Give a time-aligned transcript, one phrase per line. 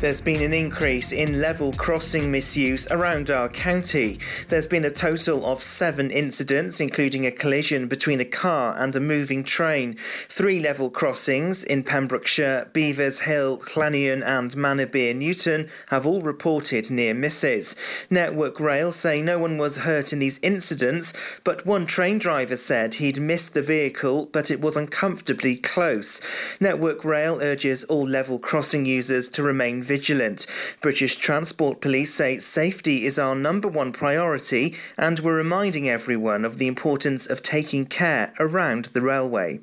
[0.00, 4.18] There's been an increase in level crossing misuse around our county.
[4.48, 9.00] There's been a total of seven incidents, including a collision between a car and a
[9.00, 9.98] moving train.
[10.30, 17.12] Three level crossings in Pembrokeshire, Beavers Hill, Llanion, and Manorbier Newton have all reported near
[17.12, 17.76] misses.
[18.08, 21.12] Network Rail say no one was hurt in these incidents,
[21.44, 26.22] but one train driver said he'd missed the vehicle, but it was uncomfortably close.
[26.58, 30.46] Network Rail urges all level crossing users to remain vigilant.
[30.80, 36.58] British Transport Police say safety is our number one priority and we're reminding everyone of
[36.58, 39.58] the importance of taking care around the railway.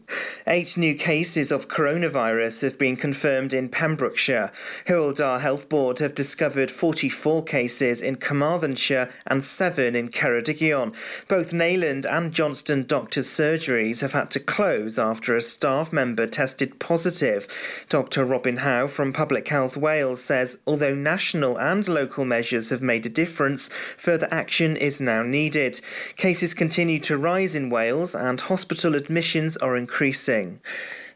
[0.45, 4.51] Eight new cases of coronavirus have been confirmed in Pembrokeshire.
[4.85, 10.93] Hywel Health Board have discovered 44 cases in Carmarthenshire and seven in Ceredigion.
[11.29, 16.79] Both Neyland and Johnston Doctors' surgeries have had to close after a staff member tested
[16.79, 17.47] positive.
[17.87, 18.25] Dr.
[18.25, 23.09] Robin Howe from Public Health Wales says although national and local measures have made a
[23.09, 25.79] difference, further action is now needed.
[26.15, 30.59] Cases continue to rise in Wales and hospital admissions are increasing.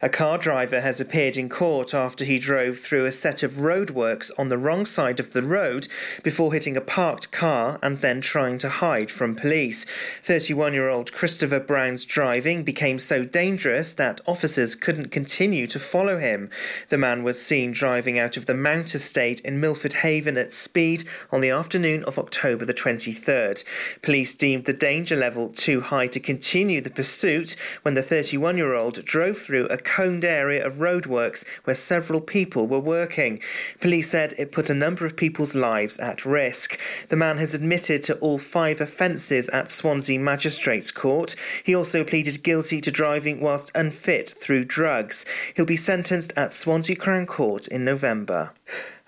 [0.03, 4.31] A car driver has appeared in court after he drove through a set of roadworks
[4.35, 5.87] on the wrong side of the road
[6.23, 9.85] before hitting a parked car and then trying to hide from police.
[10.23, 16.17] 31 year old Christopher Brown's driving became so dangerous that officers couldn't continue to follow
[16.17, 16.49] him.
[16.89, 21.03] The man was seen driving out of the Mount Estate in Milford Haven at speed
[21.31, 23.63] on the afternoon of October the 23rd.
[24.01, 28.73] Police deemed the danger level too high to continue the pursuit when the 31 year
[28.73, 33.41] old drove through a coned area of roadworks where several people were working.
[33.81, 36.79] Police said it put a number of people's lives at risk.
[37.09, 41.35] The man has admitted to all five offences at Swansea Magistrates Court.
[41.65, 45.25] He also pleaded guilty to driving whilst unfit through drugs.
[45.55, 48.51] He'll be sentenced at Swansea Crown Court in November.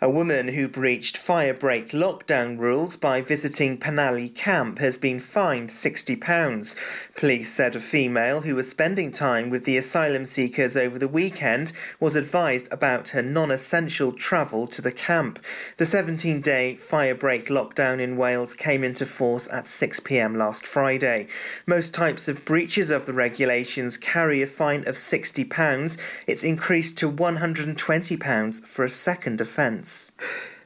[0.03, 6.75] A woman who breached firebreak lockdown rules by visiting Penally camp has been fined £60.
[7.15, 11.71] Police said a female who was spending time with the asylum seekers over the weekend
[12.01, 15.39] was advised about her non essential travel to the camp.
[15.77, 21.27] The 17 day firebreak lockdown in Wales came into force at 6 pm last Friday.
[21.65, 25.97] Most types of breaches of the regulations carry a fine of £60.
[26.27, 29.92] It's increased to £120 for a second offence.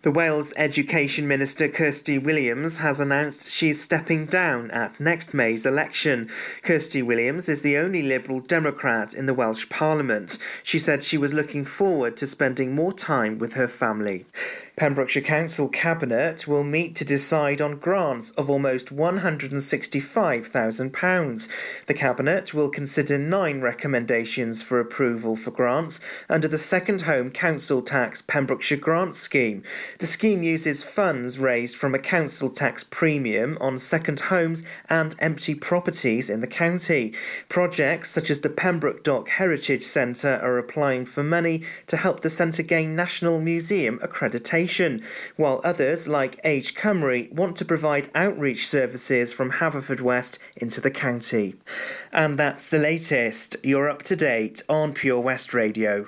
[0.03, 6.29] The Wales Education Minister Kirsty Williams has announced she's stepping down at next May's election.
[6.61, 10.37] Kirsty Williams is the only Liberal Democrat in the Welsh Parliament.
[10.63, 14.25] She said she was looking forward to spending more time with her family.
[14.77, 21.47] Pembrokeshire Council Cabinet will meet to decide on grants of almost £165,000.
[21.87, 25.99] The Cabinet will consider nine recommendations for approval for grants
[26.29, 29.63] under the Second Home Council Tax Pembrokeshire Grant Scheme.
[29.97, 35.55] The scheme uses funds raised from a council tax premium on second homes and empty
[35.55, 37.15] properties in the county.
[37.49, 42.29] Projects such as the Pembroke Dock Heritage Centre are applying for money to help the
[42.29, 44.66] centre gain National Museum accreditation
[45.35, 51.55] while others, like Age Cymru, want to provide outreach services from Haverfordwest into the county.
[52.11, 53.55] And that's the latest.
[53.63, 56.05] You're up to date on Pure West Radio.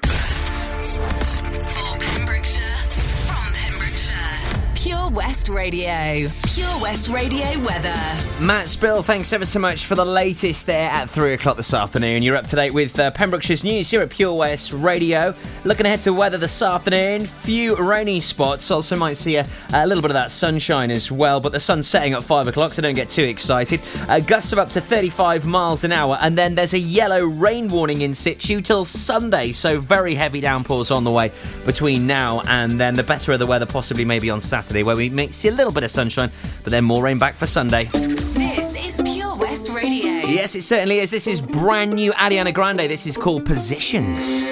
[5.49, 6.29] Radio.
[6.43, 7.93] Pure West Radio weather.
[8.39, 12.23] Matt Spill, thanks ever so much for the latest there at 3 o'clock this afternoon.
[12.23, 15.33] You're up to date with uh, Pembrokeshire's news here at Pure West Radio.
[15.65, 18.69] Looking ahead to weather this afternoon, few rainy spots.
[18.69, 21.87] Also, might see a, a little bit of that sunshine as well, but the sun's
[21.87, 23.81] setting at 5 o'clock, so don't get too excited.
[24.07, 27.67] Uh, gusts of up to 35 miles an hour, and then there's a yellow rain
[27.67, 31.31] warning in situ till Sunday, so very heavy downpours on the way
[31.65, 32.95] between now and then.
[32.95, 35.71] The better of the weather, possibly maybe on Saturday where we may see a little
[35.71, 36.31] bit of sunshine,
[36.63, 37.85] but then more rain back for Sunday.
[37.85, 40.27] This is Pure West Radio.
[40.27, 41.11] Yes, it certainly is.
[41.11, 42.81] This is brand new Ariana Grande.
[42.81, 44.45] This is called Positions.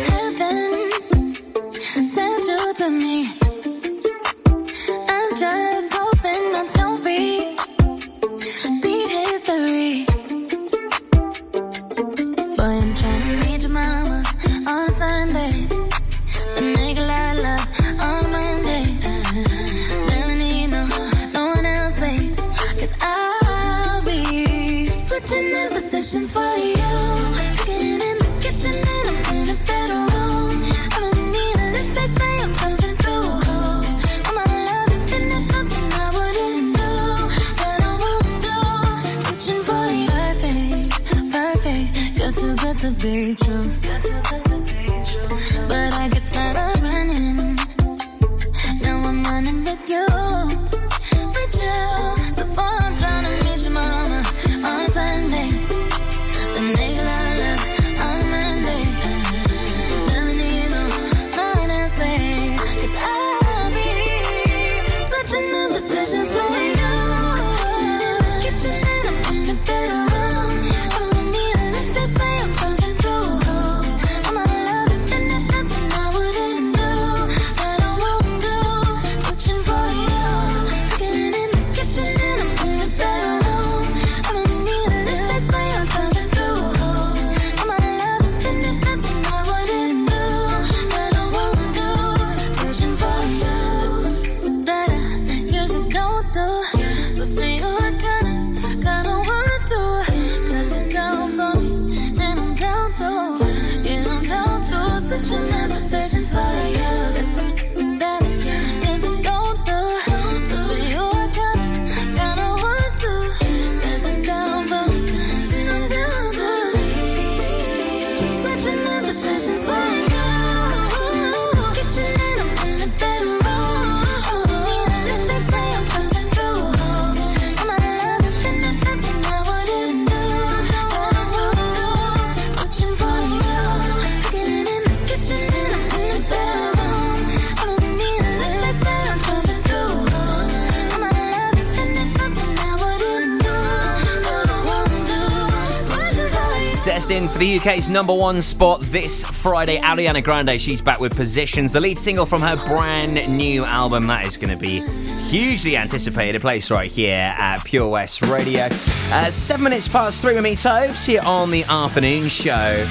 [147.57, 149.77] UK's number one spot this Friday.
[149.77, 154.06] Ariana Grande, she's back with Positions, the lead single from her brand new album.
[154.06, 154.81] That is going to be
[155.27, 156.36] hugely anticipated.
[156.36, 158.65] A place right here at Pure West Radio.
[158.65, 162.86] Uh, seven minutes past three with me, Tobes, here on the afternoon show.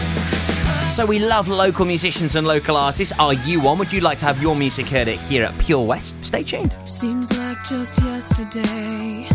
[0.89, 3.13] So we love local musicians and local artists.
[3.21, 3.79] Are you one?
[3.79, 6.17] Would you like to have your music heard here at Pure West?
[6.25, 6.75] Stay tuned.
[6.87, 9.29] Seems like just yesterday.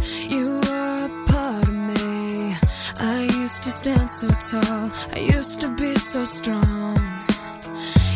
[3.13, 6.96] I used to stand so tall, I used to be so strong.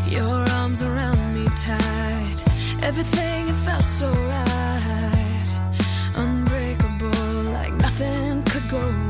[0.08, 2.38] Your arms around me tight,
[2.82, 5.50] everything it felt so right.
[6.16, 9.05] Unbreakable, like nothing could go wrong.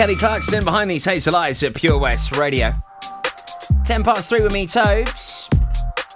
[0.00, 2.72] Kelly Clarkson behind these hazel eyes at Pure West Radio.
[3.84, 5.50] 10 past 3 with me, Tobes.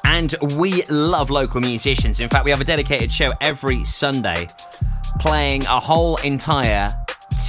[0.07, 2.19] And we love local musicians.
[2.19, 4.49] In fact, we have a dedicated show every Sunday
[5.21, 6.95] playing a whole entire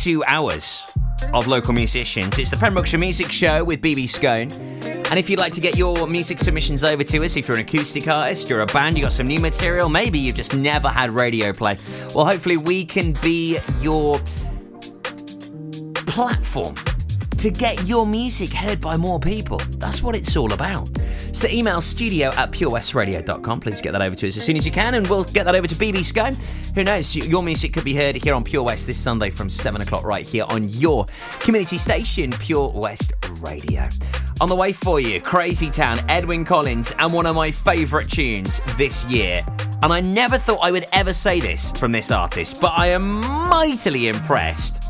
[0.03, 0.83] two hours
[1.33, 2.37] of local musicians.
[2.37, 4.51] It's the Pembrokeshire Music Show with BB Scone.
[5.09, 7.63] And if you'd like to get your music submissions over to us, if you're an
[7.63, 11.11] acoustic artist, you're a band, you got some new material, maybe you've just never had
[11.11, 11.77] radio play,
[12.13, 14.19] well, hopefully we can be your
[16.15, 16.73] platform
[17.37, 19.57] to get your music heard by more people.
[19.79, 20.89] That's what it's all about.
[21.33, 23.59] So email studio at purewestradio.com.
[23.59, 25.55] Please get that over to us as soon as you can, and we'll get that
[25.55, 26.37] over to BB Scone.
[26.73, 27.13] Who knows?
[27.13, 30.25] Your music could be heard here on Pure West this Sunday from 7 o'clock right
[30.25, 31.05] here on your
[31.41, 33.89] community station, Pure West Radio.
[34.39, 38.61] On the way for you, Crazy Town, Edwyn Collins, and one of my favourite tunes
[38.77, 39.45] this year.
[39.83, 43.19] And I never thought I would ever say this from this artist, but I am
[43.19, 44.85] mightily impressed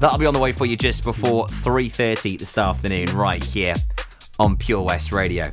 [0.00, 3.74] That'll be on the way for you just before 3:30 this afternoon right here
[4.38, 5.52] on Pure West Radio.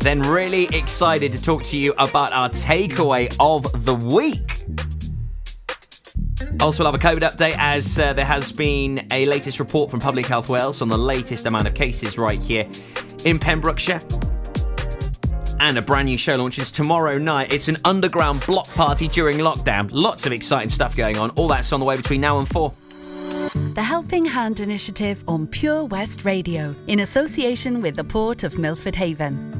[0.00, 4.64] Then really excited to talk to you about our takeaway of the week.
[6.60, 10.00] Also, we'll have a COVID update as uh, there has been a latest report from
[10.00, 12.68] Public Health Wales on the latest amount of cases right here
[13.24, 14.00] in Pembrokeshire
[15.60, 17.52] and a brand new show launches tomorrow night.
[17.52, 19.88] It's an underground block party during lockdown.
[19.92, 21.30] Lots of exciting stuff going on.
[21.30, 22.72] All that's on the way between now and four.
[23.74, 28.96] The Helping Hand Initiative on Pure West Radio in association with the Port of Milford
[28.96, 29.52] Haven.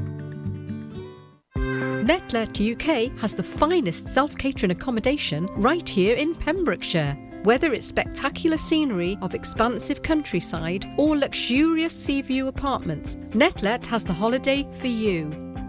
[2.07, 7.17] Netlet UK has the finest self catering accommodation right here in Pembrokeshire.
[7.43, 14.13] Whether it's spectacular scenery of expansive countryside or luxurious sea view apartments, Netlet has the
[14.13, 15.46] holiday for you.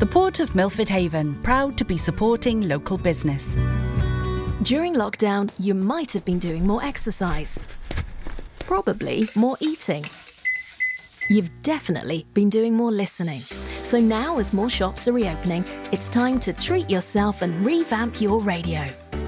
[0.00, 3.54] The Port of Milford Haven, proud to be supporting local business.
[4.62, 7.60] During lockdown, you might have been doing more exercise,
[8.60, 10.06] probably more eating.
[11.28, 13.40] You've definitely been doing more listening.
[13.82, 18.40] So now, as more shops are reopening, it's time to treat yourself and revamp your
[18.40, 18.86] radio.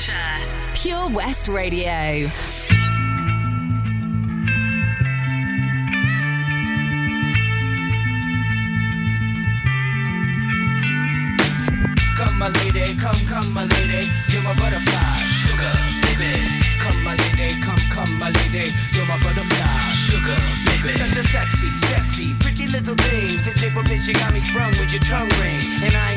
[0.00, 2.28] Pembrokeshire, Pure West Radio.
[12.16, 16.32] Come, my lady, come, come, my lady, you're my butterfly, sugar, baby.
[16.80, 20.92] Come, my lady, come, come, my lady, you're my butterfly, sugar, baby.
[20.96, 23.42] Such a sexy, sexy, pretty little thing.
[23.44, 25.60] This April bitch, you got me sprung with your tongue ring.
[25.82, 26.16] And I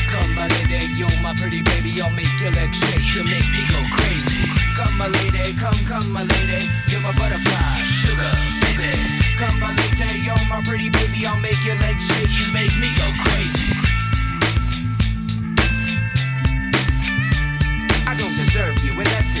[0.11, 2.01] Come, my lady, you're my pretty baby.
[2.01, 4.43] I'll make your legs shake, you make me go crazy.
[4.75, 6.67] Come, my lady, come, come, my lady.
[6.91, 8.91] You're my butterfly, sugar, baby.
[9.39, 11.25] Come, my lady, you're my pretty baby.
[11.25, 13.71] I'll make your legs shake, you make me go crazy.
[18.05, 19.40] I don't deserve you, unless it's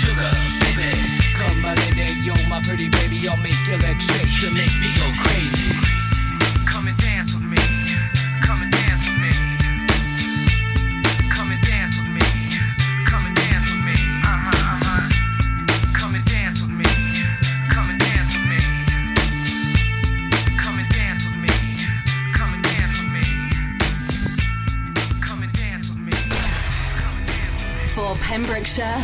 [0.21, 0.37] sugar,
[0.75, 0.89] baby.
[1.35, 3.27] Come, my lady, you're my pretty baby.
[3.27, 4.41] I'll make your legs shake.
[4.41, 5.73] You make me go crazy.
[6.65, 7.57] Come and dance with me.
[8.41, 9.31] Come and dance with me.
[11.29, 12.21] Come and dance with me.
[13.05, 13.93] Come and dance with me.
[14.23, 15.09] Uh-huh, uh-huh.
[15.93, 16.85] Come and dance with me.
[17.69, 18.59] Come and dance with me.
[20.57, 21.53] Come and dance with me.
[22.33, 23.23] Come and dance with me.
[25.21, 26.13] Come and dance with me.
[27.95, 29.03] For Pembrokeshire,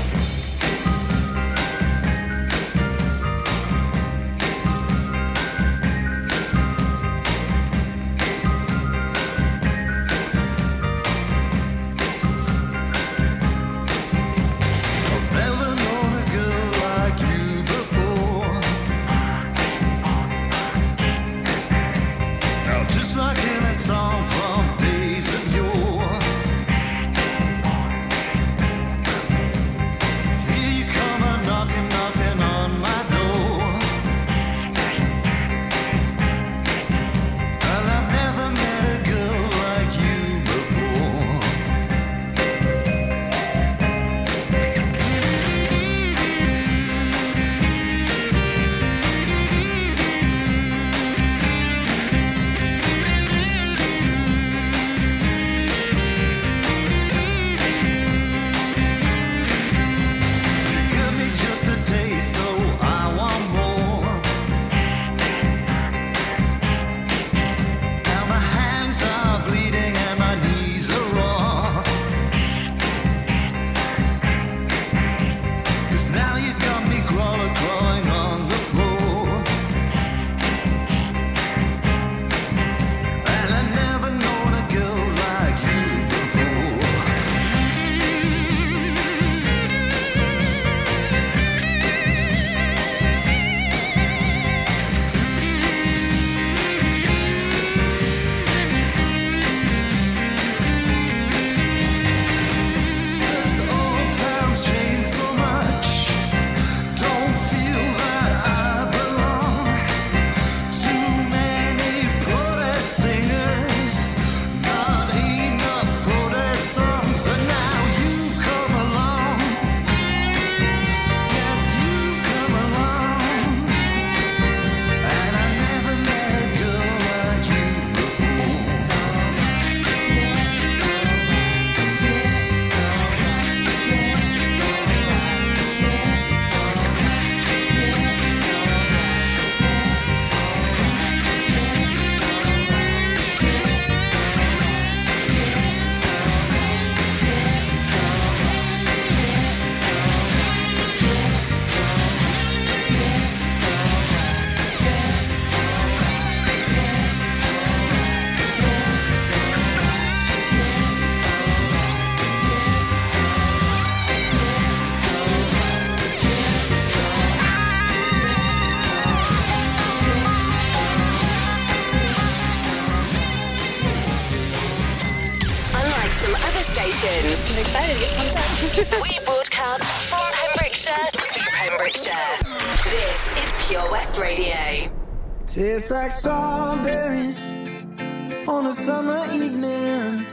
[188.81, 190.25] Summer evening,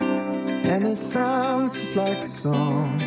[0.00, 2.98] and it sounds just like a song.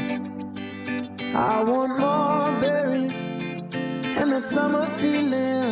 [1.33, 3.17] I want more berries
[4.19, 5.64] and that summer feeling.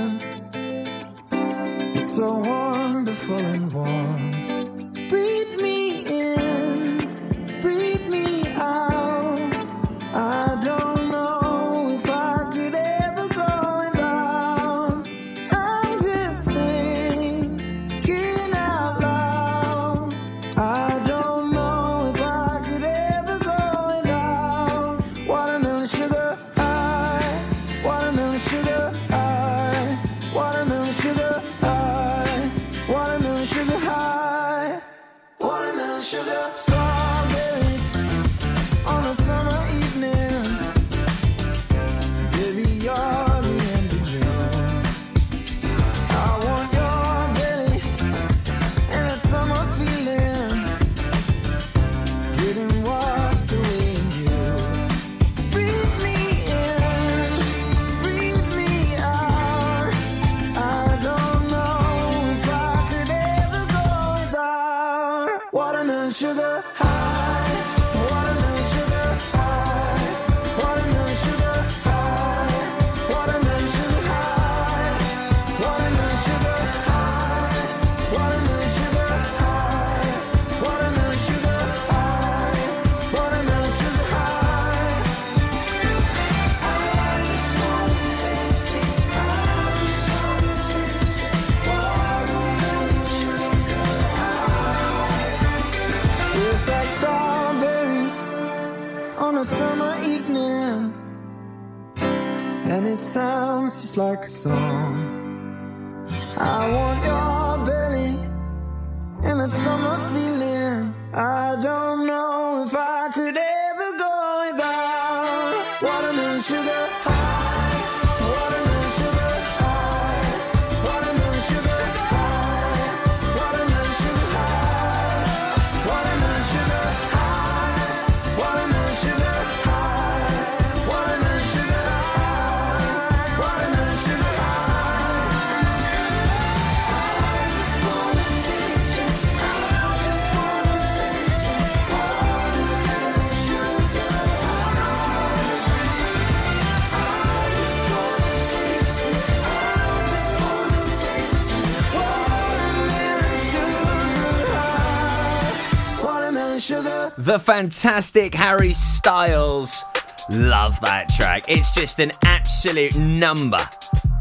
[157.33, 159.83] The fantastic Harry Styles.
[160.29, 161.45] Love that track.
[161.47, 163.57] It's just an absolute number.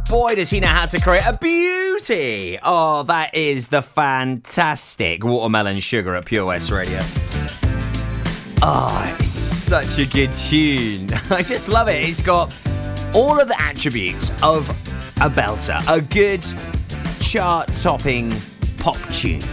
[0.09, 2.59] Boy, does he know how to create a beauty.
[2.63, 7.01] Oh, that is the fantastic Watermelon Sugar at Pure West Radio.
[8.63, 11.13] Oh, it's such a good tune.
[11.31, 12.09] I just love it.
[12.09, 12.51] It's got
[13.13, 14.71] all of the attributes of
[15.21, 16.47] a belter, a good
[17.21, 18.33] chart topping
[18.79, 19.45] pop tune.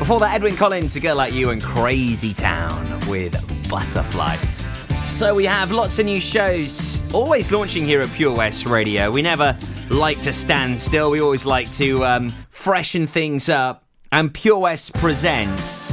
[0.00, 3.36] Before that, Edwyn Collins, A Girl Like You, and Crazy Town with
[3.68, 4.36] Butterfly.
[5.06, 9.10] So we have lots of new shows always launching here at Pure West Radio.
[9.10, 9.56] We never
[9.90, 13.84] like to stand still, we always like to um, freshen things up.
[14.10, 15.92] And Pure West presents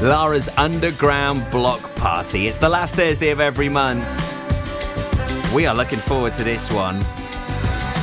[0.00, 2.46] Lara's Underground Block Party.
[2.46, 4.06] It's the last Thursday of every month.
[5.52, 7.04] We are looking forward to this one.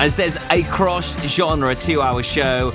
[0.02, 2.74] As there's a cross genre two hour show,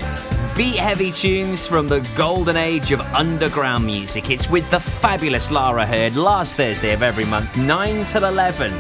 [0.60, 4.28] beat heavy tunes from the golden age of underground music.
[4.28, 8.78] It's with the fabulous Lara Heard last Thursday of every month, 9 till 11,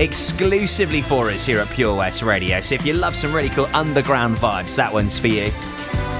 [0.00, 2.58] exclusively for us here at Pure West Radio.
[2.58, 5.52] So if you love some really cool underground vibes, that one's for you.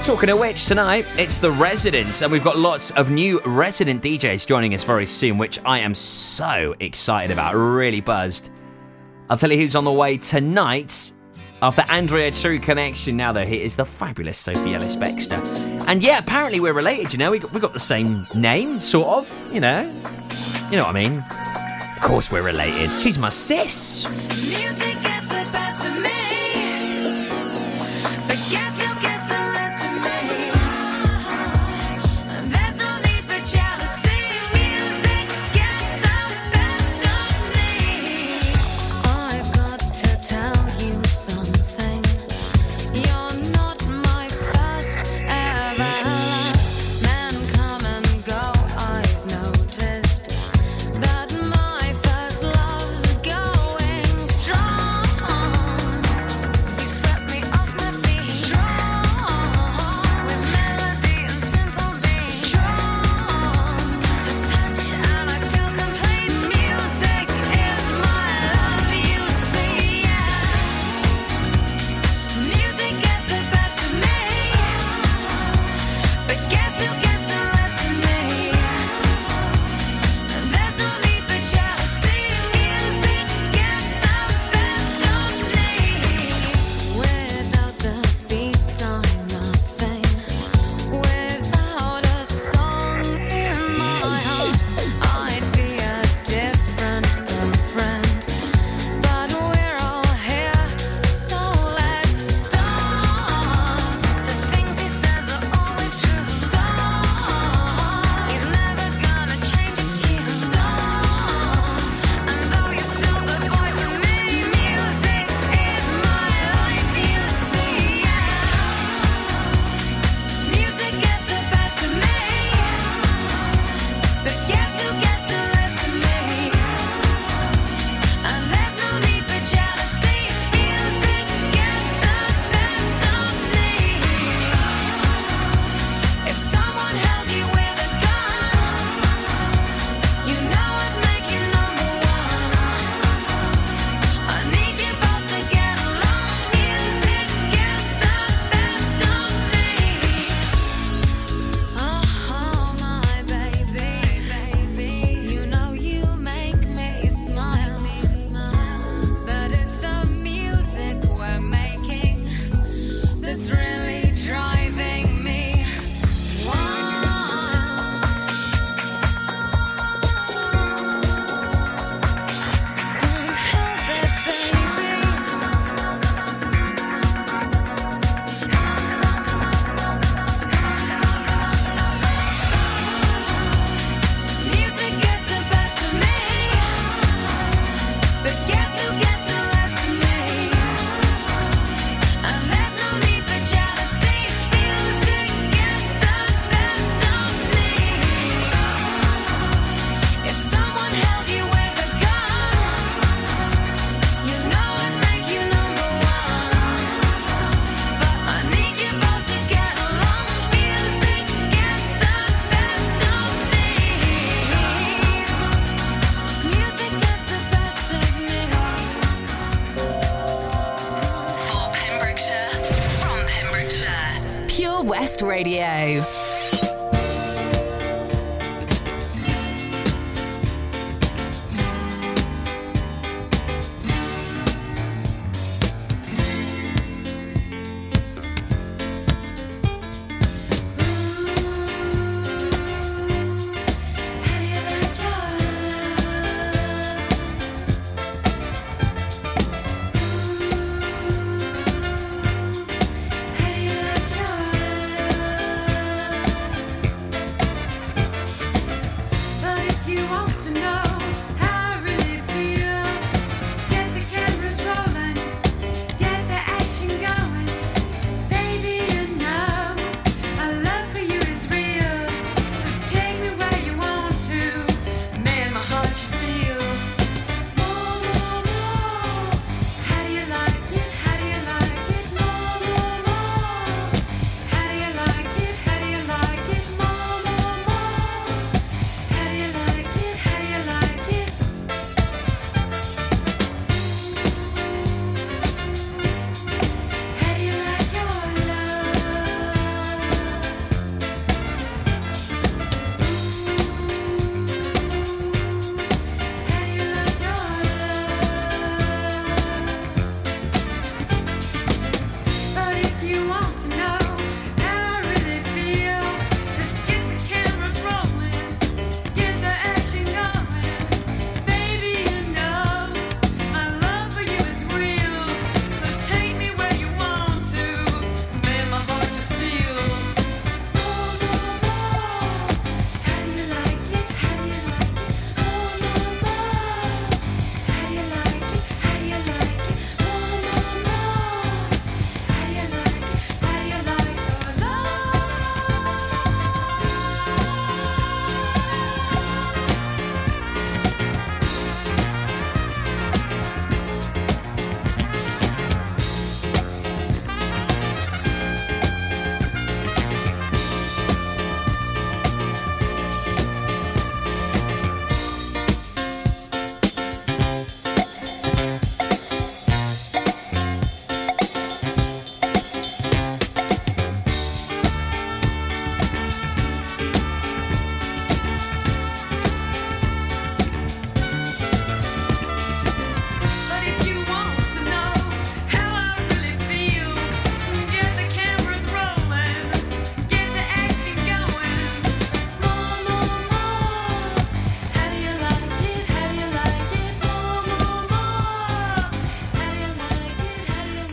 [0.01, 4.47] Talking of which, tonight it's the Residents, and we've got lots of new resident DJs
[4.47, 7.57] joining us very soon, which I am so excited about.
[7.57, 8.49] Really buzzed.
[9.29, 11.13] I'll tell you who's on the way tonight.
[11.63, 15.41] After Andrea True Connection, now though, here is the fabulous Sophie Ellis Bextor.
[15.87, 19.09] And yeah, apparently we're related, you know, we got, we got the same name, sort
[19.09, 19.83] of, you know.
[20.71, 21.25] You know what I mean?
[21.97, 22.91] Of course we're related.
[22.91, 24.07] She's my sis.
[24.37, 24.97] Music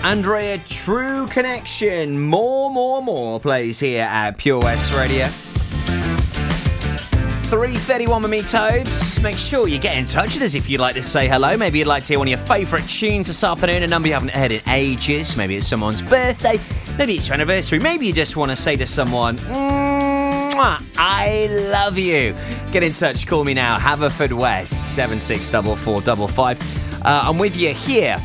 [0.04, 2.20] Andrea True Connection.
[2.20, 5.28] More, more, more plays here at Pure West Radio.
[7.50, 9.22] 331 with me, Tobes.
[9.22, 11.56] Make sure you get in touch with us if you'd like to say hello.
[11.56, 14.16] Maybe you'd like to hear one of your favourite tunes this afternoon, a number you
[14.16, 15.38] haven't heard in ages.
[15.38, 16.60] Maybe it's someone's birthday.
[16.98, 17.78] Maybe it's your anniversary.
[17.78, 22.36] Maybe you just want to say to someone, "Mwah, I love you.
[22.72, 23.28] Get in touch.
[23.28, 23.78] Call me now.
[23.78, 26.58] Haverfordwest, 764455.
[27.06, 28.20] Uh, I'm with you here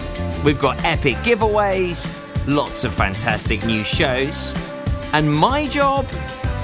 [0.45, 2.07] We've got epic giveaways,
[2.47, 4.53] lots of fantastic new shows,
[5.13, 6.07] and my job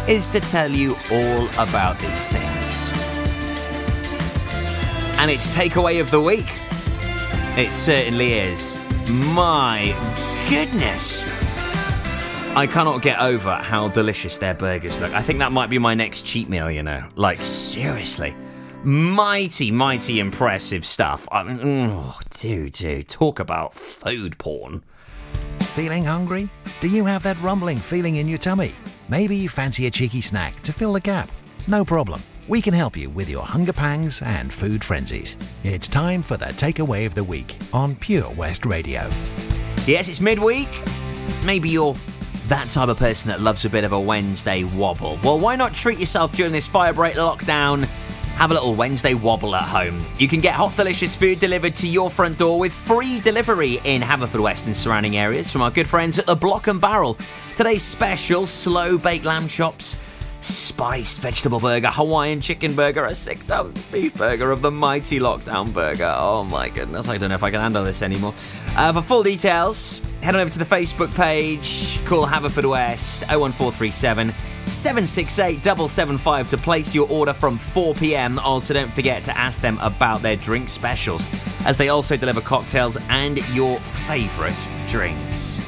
[0.08, 3.05] is to tell you all about these things.
[5.26, 6.46] And it's takeaway of the week.
[7.58, 8.78] It certainly is.
[9.08, 9.96] My
[10.48, 11.24] goodness.
[12.56, 15.12] I cannot get over how delicious their burgers look.
[15.14, 17.10] I think that might be my next cheat meal, you know.
[17.16, 18.36] Like, seriously.
[18.84, 21.28] Mighty, mighty impressive stuff.
[21.32, 21.60] I mean,
[21.92, 24.84] oh, dude, dude, talk about food porn.
[25.74, 26.52] Feeling hungry?
[26.82, 28.76] Do you have that rumbling feeling in your tummy?
[29.10, 31.32] Maybe you fancy a cheeky snack to fill the gap.
[31.68, 32.22] No problem.
[32.48, 35.36] We can help you with your hunger pangs and food frenzies.
[35.64, 39.10] It's time for the takeaway of the week on Pure West Radio.
[39.88, 40.70] Yes, it's midweek.
[41.44, 41.96] Maybe you're
[42.48, 45.18] that type of person that loves a bit of a Wednesday wobble.
[45.24, 47.86] Well, why not treat yourself during this fire break lockdown?
[48.36, 50.06] Have a little Wednesday wobble at home.
[50.20, 54.04] You can get hot, delicious food delivered to your front door with free delivery in
[54.04, 57.18] Haverfordwest and surrounding areas from our good friends at the Block and Barrel.
[57.56, 59.96] Today's special slow baked lamb chops,
[60.46, 65.74] spiced vegetable burger, Hawaiian chicken burger, a six ounce beef burger of the mighty lockdown
[65.74, 66.14] burger.
[66.16, 68.34] Oh my goodness, I don't know if I can handle this anymore.
[68.76, 74.34] Uh, for full details, head on over to the Facebook page, call Haverfordwest 01437
[74.66, 78.40] 768 775 to place your order from 4 pm.
[78.40, 81.26] Also, don't forget to ask them about their drink specials,
[81.66, 85.62] as they also deliver cocktails and your favourite drinks.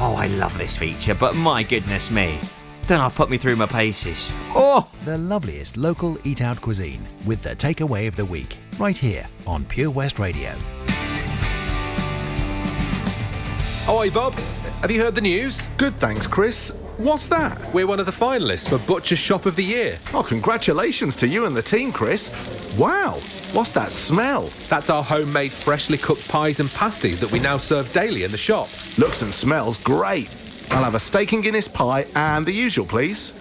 [0.00, 2.38] Oh, I love this feature, but my goodness me.
[2.86, 4.32] Don't have put me through my paces.
[4.54, 4.88] Oh!
[5.04, 9.64] The loveliest local eat out cuisine with the takeaway of the week, right here on
[9.64, 10.56] Pure West Radio.
[13.86, 14.34] Oh, hey, Bob.
[14.80, 15.66] Have you heard the news?
[15.76, 16.70] Good, thanks, Chris.
[16.96, 17.72] What's that?
[17.72, 19.98] We're one of the finalists for Butcher's Shop of the Year.
[20.12, 22.30] Oh, congratulations to you and the team, Chris.
[22.76, 23.12] Wow,
[23.52, 24.50] what's that smell?
[24.68, 28.36] That's our homemade freshly cooked pies and pasties that we now serve daily in the
[28.36, 28.68] shop.
[28.98, 30.28] Looks and smells great.
[30.70, 33.32] I'll have a steak and Guinness pie and the usual, please.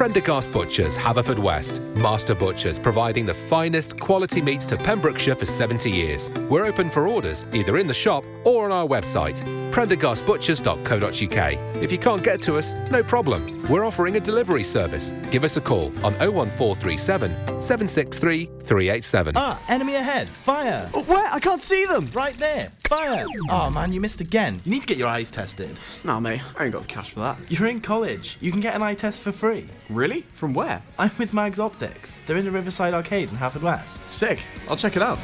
[0.00, 1.98] Prendergast Butchers, Haverfordwest.
[1.98, 6.30] Master Butchers, providing the finest quality meats to Pembrokeshire for 70 years.
[6.48, 9.42] We're open for orders, either in the shop or on our website,
[9.72, 11.82] prendergastbutchers.co.uk.
[11.82, 13.62] If you can't get to us, no problem.
[13.68, 15.12] We're offering a delivery service.
[15.30, 19.36] Give us a call on 01437 763 387.
[19.36, 20.28] Ah, enemy ahead.
[20.28, 20.88] Fire.
[20.94, 21.28] Oh, where?
[21.30, 22.08] I can't see them.
[22.14, 22.72] Right there.
[22.88, 23.26] Fire.
[23.50, 24.60] Oh, man, you missed again.
[24.64, 25.78] You need to get your eyes tested.
[26.04, 27.38] Nah, mate, I ain't got the cash for that.
[27.48, 28.38] You're in college.
[28.40, 29.68] You can get an eye test for free.
[29.90, 30.20] Really?
[30.34, 30.82] From where?
[30.98, 32.18] I'm with Mags Optics.
[32.26, 34.06] They're in the Riverside Arcade in Haverfordwest.
[34.08, 34.40] Sick.
[34.68, 35.18] I'll check it out.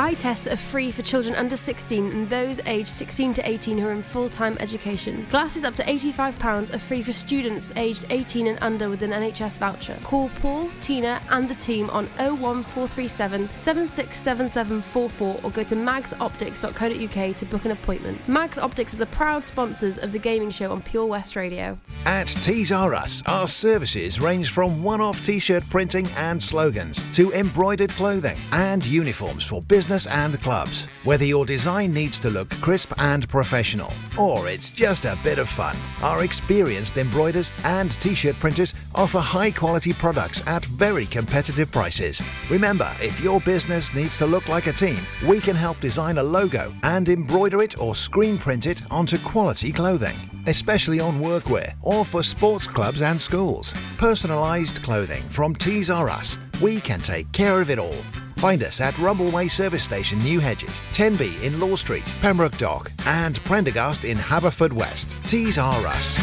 [0.00, 3.88] Eye tests are free for children under 16 and those aged 16 to 18 who
[3.88, 5.26] are in full time education.
[5.28, 9.58] Glasses up to £85 are free for students aged 18 and under with an NHS
[9.58, 9.98] voucher.
[10.04, 17.64] Call Paul, Tina, and the team on 01437 767744 or go to magsoptics.co.uk to book
[17.64, 18.28] an appointment.
[18.28, 21.76] Mags Optics are the proud sponsors of the gaming show on Pure West Radio.
[22.06, 27.02] At Tees R Us, our services range from one off t shirt printing and slogans
[27.14, 30.86] to embroidered clothing and uniforms for business and clubs.
[31.04, 35.48] Whether your design needs to look crisp and professional, or it's just a bit of
[35.48, 41.70] fun, our experienced embroiders and t shirt printers offer high quality products at very competitive
[41.72, 42.22] prices.
[42.50, 46.22] Remember, if your business needs to look like a team, we can help design a
[46.22, 50.16] logo and embroider it or screen print it onto quality clothing
[50.48, 53.72] especially on workwear or for sports clubs and schools.
[53.98, 56.38] Personalised clothing from Tees R Us.
[56.60, 57.96] We can take care of it all.
[58.38, 63.40] Find us at Rumbleway Service Station, New Hedges, 10B in Law Street, Pembroke Dock, and
[63.40, 65.12] Prendergast in Haverfordwest.
[65.26, 66.16] Tees R Us.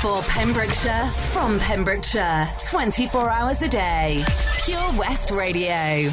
[0.00, 4.24] For Pembrokeshire, from Pembrokeshire, 24 hours a day.
[4.64, 6.12] Pure West Radio.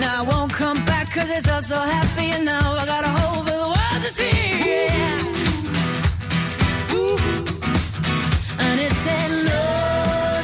[0.00, 3.68] Now I won't come back cause it's so happy I got a hole for the
[3.74, 4.88] world to see.
[8.64, 9.64] And it said no,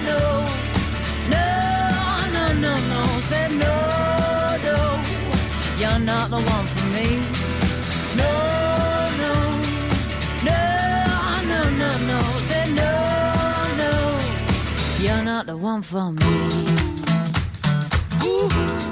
[0.09, 0.21] no,
[1.35, 1.47] no,
[2.37, 3.01] no, no, no.
[3.31, 3.75] Said no,
[4.67, 4.79] no,
[5.81, 7.09] you're not the one for me.
[8.21, 8.33] No,
[9.23, 9.33] no,
[10.49, 10.61] no,
[11.51, 12.21] no, no, no.
[12.49, 12.93] Said no,
[13.83, 13.93] no,
[15.05, 16.94] you're not the one for me.
[18.27, 18.84] Ooh.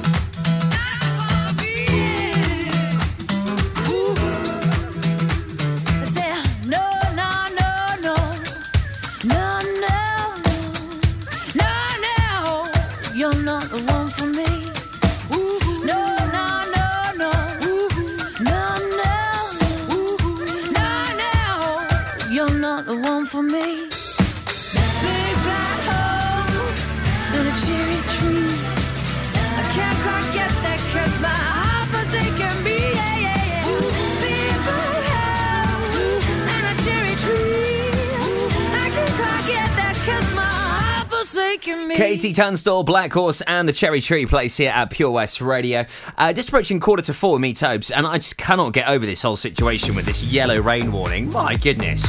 [41.99, 42.16] Me.
[42.16, 45.86] KT Tunstall, Black Horse, and the Cherry Tree place here at Pure West Radio.
[46.16, 49.05] Uh, just approaching quarter to four with me, Tobes, and I just cannot get over
[49.05, 51.30] this whole situation with this yellow rain warning.
[51.30, 52.07] My goodness.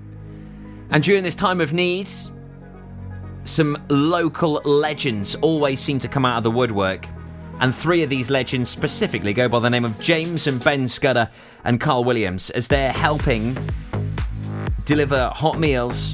[0.91, 2.09] And during this time of need,
[3.45, 7.07] some local legends always seem to come out of the woodwork.
[7.61, 11.30] And three of these legends specifically go by the name of James and Ben Scudder
[11.64, 13.57] and Carl Williams as they're helping
[14.84, 16.12] deliver hot meals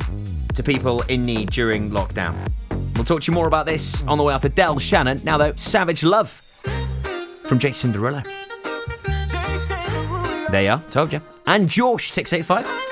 [0.54, 2.36] to people in need during lockdown.
[2.94, 5.20] We'll talk to you more about this on the way after Del Shannon.
[5.24, 6.30] Now, though, Savage Love
[7.44, 8.24] from Jason Derulo.
[10.50, 11.20] There you are, told you.
[11.46, 12.91] And Jawsh 685.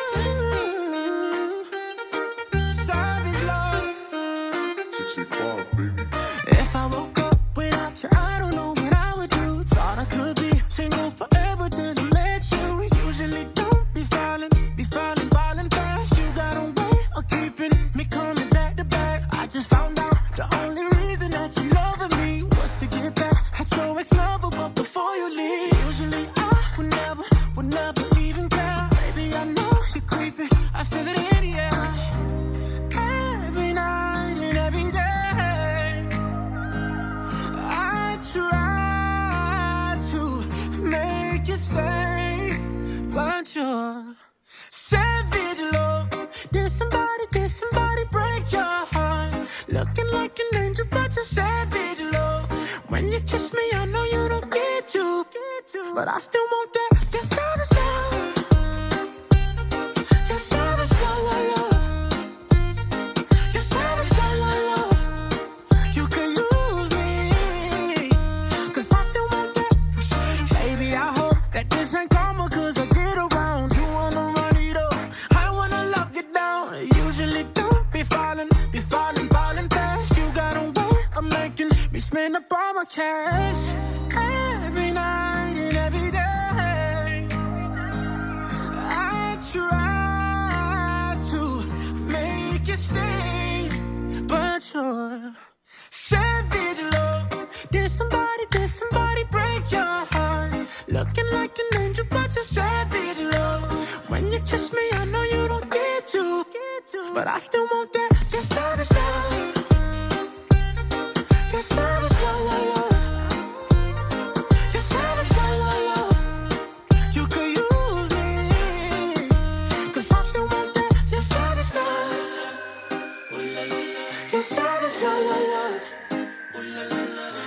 [124.41, 125.85] Your is la la love.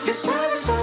[0.06, 0.83] Your silence, la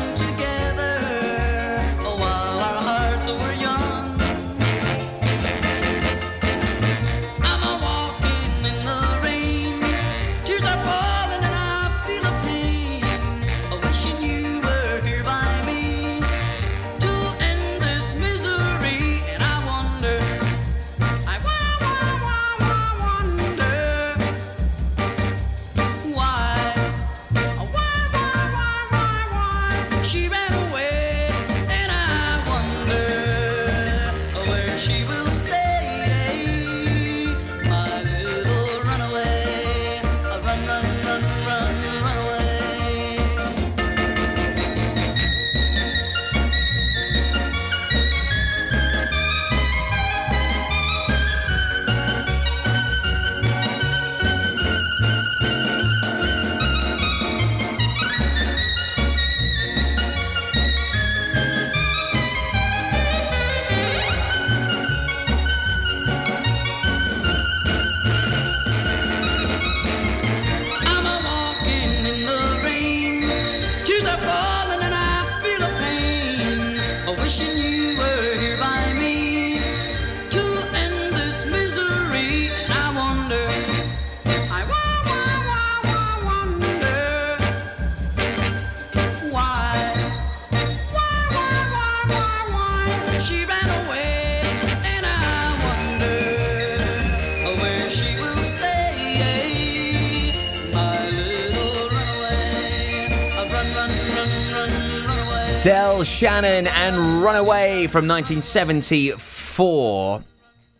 [106.03, 110.23] Shannon and Runaway from 1974.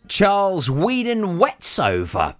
[0.08, 2.36] Charles Weedon Westover,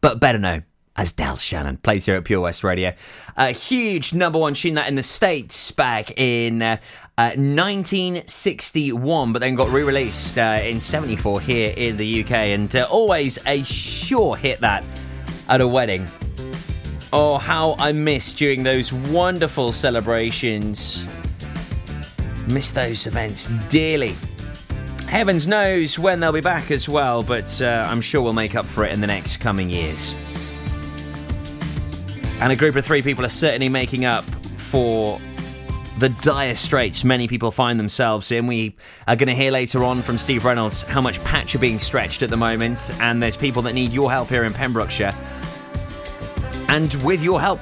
[0.00, 0.64] but better known
[0.96, 2.92] as Del Shannon, plays here at Pure West Radio.
[3.36, 6.78] A huge number one tune that in the States back in uh,
[7.18, 12.76] uh, 1961, but then got re released uh, in 74 here in the UK, and
[12.76, 14.84] uh, always a sure hit that
[15.48, 16.06] at a wedding.
[17.12, 21.06] Oh, how I miss during those wonderful celebrations
[22.50, 24.16] Miss those events dearly.
[25.06, 28.66] Heavens knows when they'll be back as well, but uh, I'm sure we'll make up
[28.66, 30.14] for it in the next coming years.
[32.40, 34.24] And a group of three people are certainly making up
[34.56, 35.20] for
[35.98, 38.46] the dire straits many people find themselves in.
[38.46, 38.74] We
[39.06, 42.22] are going to hear later on from Steve Reynolds how much patch are being stretched
[42.22, 45.14] at the moment, and there's people that need your help here in Pembrokeshire.
[46.68, 47.60] And with your help,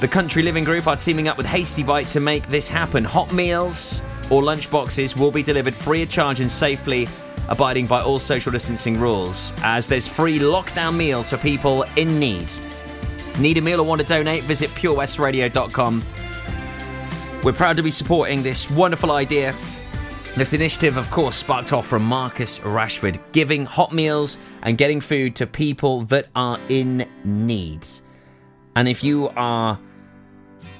[0.00, 3.02] the Country Living Group are teaming up with Hasty Bite to make this happen.
[3.02, 7.08] Hot meals or lunch boxes will be delivered free of charge and safely
[7.48, 12.52] abiding by all social distancing rules, as there's free lockdown meals for people in need.
[13.40, 14.44] Need a meal or want to donate?
[14.44, 16.04] Visit purewestradio.com.
[17.42, 19.56] We're proud to be supporting this wonderful idea.
[20.36, 25.34] This initiative, of course, sparked off from Marcus Rashford, giving hot meals and getting food
[25.36, 27.84] to people that are in need.
[28.76, 29.78] And if you are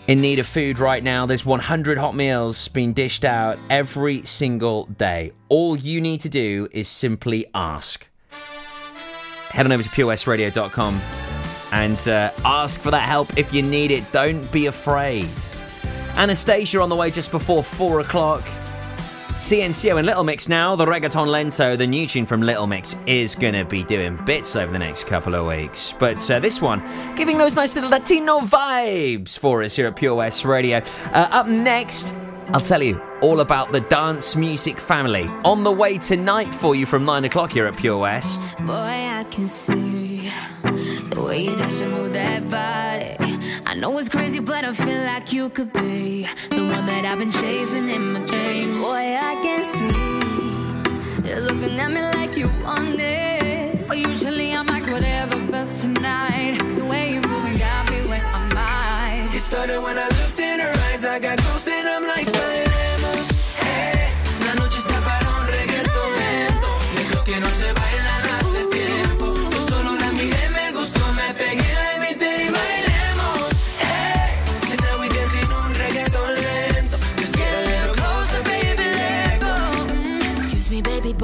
[0.09, 4.87] in need of food right now, there's 100 hot meals being dished out every single
[4.87, 5.33] day.
[5.51, 8.09] All you need to do is simply ask.
[9.51, 11.01] Head on over to purewestradio.com
[11.73, 14.11] and uh, ask for that help if you need it.
[14.11, 15.27] Don't be afraid.
[16.17, 18.43] Anastacia on the way just before 4 o'clock.
[19.39, 20.75] CNCO and Little Mix now.
[20.75, 24.73] The Reggaeton Lento, the new tune from Little Mix, is to be doing bits over
[24.73, 25.95] the next couple of weeks.
[25.97, 26.83] But uh, this one,
[27.15, 30.79] giving those nice little Latino vibes for us here at Pure West Radio.
[31.13, 32.13] Uh, up next,
[32.49, 36.85] I'll tell you all about the dance music family on the way tonight for you
[36.85, 38.41] from 9 o'clock here at Pure West.
[38.67, 40.33] Boy, I can see
[41.11, 43.28] the way you move that body.
[43.69, 47.19] I know it's crazy, but I feel like you could be the one that I've
[47.19, 48.79] been chasing in my dreams.
[48.81, 53.87] Boy, I can see you're looking at me like you want it.
[53.87, 58.57] But usually I'm like whatever, but tonight the way you're moving got me where I'm
[58.57, 59.35] at.
[59.35, 61.39] It started when I looked in her eyes, I got
[61.69, 62.68] and I'm like, bailemos,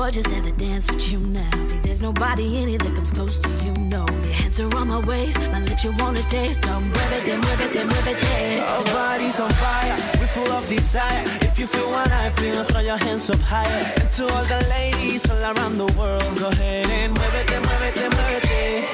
[0.07, 1.50] me, just had to dance with you now.
[1.62, 4.07] See, there's nobody in it that comes close to you, no.
[4.07, 6.62] Your hands are on my waist, my lips you wanna taste.
[6.62, 8.62] Come muévete, muévete, muévete.
[8.62, 11.24] Our bodies on fire, we're full of desire.
[11.42, 13.92] If you feel what I feel, throw your hands up higher.
[14.00, 17.40] And to all the ladies all around the world, go ahead and muévete.
[17.40, 17.94] It then move it.
[17.94, 18.14] Then.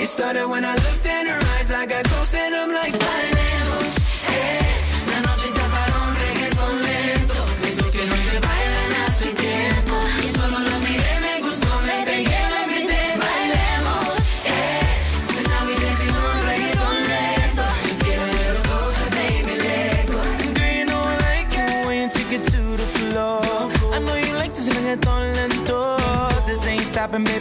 [0.00, 3.59] It started when I looked in her eyes, I got close and I'm like, bailemos,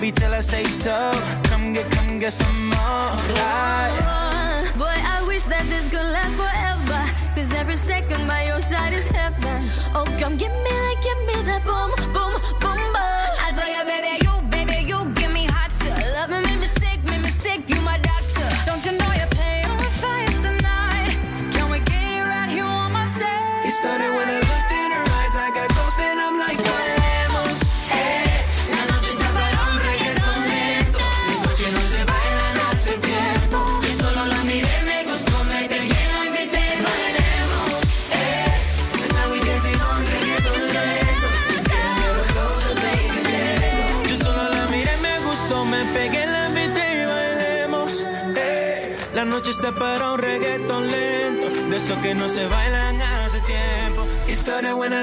[0.09, 1.11] baby, till I say so.
[1.43, 3.11] Come get, come get some more.
[3.35, 4.71] Right.
[4.77, 7.01] Boy, I wish that this could last forever.
[7.35, 9.69] Cause every second by your side is heaven.
[9.93, 12.78] Oh, come give me that, give me that boom, boom, boom,
[52.01, 54.05] que no se bailan hace tiempo.
[54.27, 54.93] It started when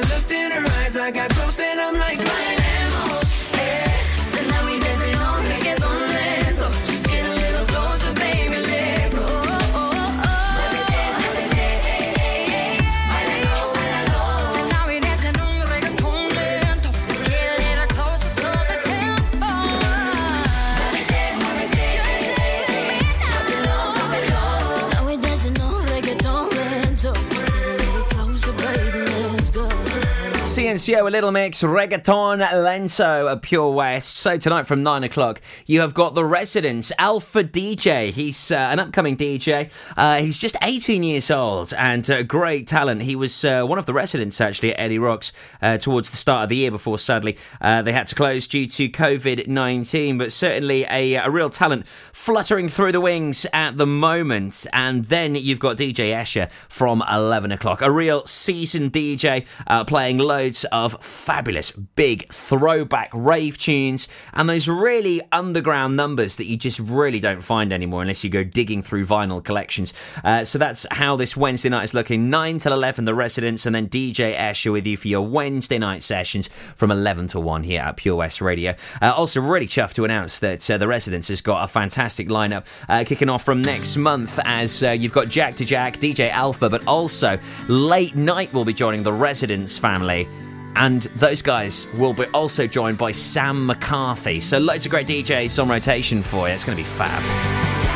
[30.87, 34.19] CNCO, a little mix, reggaeton, lento, a pure west.
[34.19, 38.13] So tonight from nine o'clock, you have got the residents, Alpha DJ.
[38.13, 39.73] He's uh, an upcoming DJ.
[39.97, 43.03] Uh, he's just 18 years old and uh, great talent.
[43.03, 46.45] He was uh, one of the residents actually at Eddie Rocks uh, towards the start
[46.45, 50.19] of the year before sadly uh, they had to close due to COVID 19.
[50.19, 54.69] But certainly a, a real talent fluttering through the wings at the moment.
[54.73, 59.47] And then you've got DJ Escher from 11 o'clock, a real seasoned DJ
[59.89, 66.57] playing loads of fabulous big throwback rave tunes and those really underground numbers that you
[66.57, 69.95] just really don't find anymore unless you go digging through vinyl collections.
[70.23, 72.29] Uh, so that's how this Wednesday night is looking.
[72.29, 76.03] 9 till 11, The Residents, and then DJ Escher with you for your Wednesday night
[76.03, 78.75] sessions from 11 to 1 here at Pure West Radio.
[79.01, 82.67] Uh, also, really chuffed to announce that uh, The Residents has got a fantastic lineup
[82.89, 86.69] uh, kicking off from next month as uh, you've got Jack to Jack, DJ Alpha,
[86.69, 90.29] but also Late Night will be joining The Residents family.
[90.77, 94.41] And those guys will be also joined by Sam McCarthy.
[94.41, 96.55] So loads of great DJs on rotation for you.
[96.55, 97.96] It's going to be fab.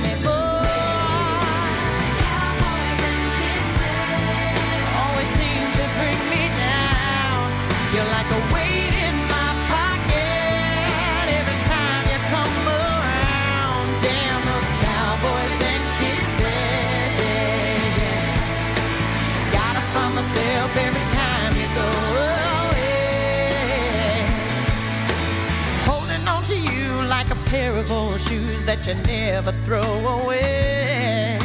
[27.51, 31.37] pair of old shoes that you never throw away.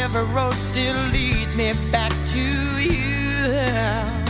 [0.00, 2.40] Every road still leads me back to
[2.80, 4.23] you.